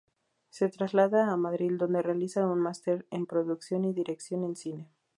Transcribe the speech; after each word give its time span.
Se 0.49 0.67
traslada 0.67 1.31
a 1.31 1.37
Madrid, 1.37 1.73
donde 1.77 2.01
realiza 2.01 2.47
un 2.47 2.59
máster 2.59 3.05
en 3.11 3.27
Producción 3.27 3.85
y 3.85 3.93
Dirección 3.93 4.49
de 4.49 4.55
Cine. 4.55 4.89